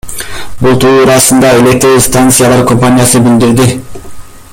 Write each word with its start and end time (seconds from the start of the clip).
Бул 0.61 0.77
туурасында 0.83 1.51
Электр 1.59 1.93
станциялар 2.07 2.65
компаниясы 2.73 3.23
билдирди. 3.27 3.69